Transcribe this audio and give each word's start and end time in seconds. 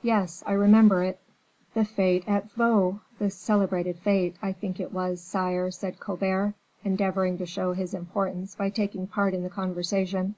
"Yes, 0.00 0.42
I 0.46 0.52
remember 0.52 1.02
it." 1.04 1.20
"The 1.74 1.84
fete 1.84 2.24
at 2.26 2.50
Vaux, 2.52 3.00
the 3.18 3.28
celebrated 3.28 3.98
fete, 3.98 4.36
I 4.40 4.50
think, 4.50 4.80
it 4.80 4.94
was, 4.94 5.20
sire," 5.20 5.70
said 5.70 6.00
Colbert, 6.00 6.54
endeavoring 6.84 7.36
to 7.36 7.44
show 7.44 7.74
his 7.74 7.92
importance 7.92 8.54
by 8.54 8.70
taking 8.70 9.06
part 9.06 9.34
in 9.34 9.42
the 9.42 9.50
conversation. 9.50 10.36